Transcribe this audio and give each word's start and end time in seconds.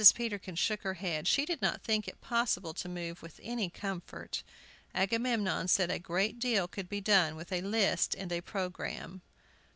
Peterkin 0.15 0.55
shook 0.55 0.81
her 0.81 0.95
head; 0.95 1.27
she 1.27 1.45
did 1.45 1.61
not 1.61 1.83
think 1.83 2.07
it 2.07 2.19
possible 2.21 2.73
to 2.73 2.89
move 2.89 3.21
with 3.21 3.39
any 3.43 3.69
comfort. 3.69 4.41
Agamemnon 4.95 5.67
said 5.67 5.91
a 5.91 5.99
great 5.99 6.39
deal 6.39 6.67
could 6.67 6.89
be 6.89 6.99
done 6.99 7.35
with 7.35 7.51
a 7.53 7.61
list 7.61 8.15
and 8.15 8.31
a 8.31 8.41
programme. 8.41 9.21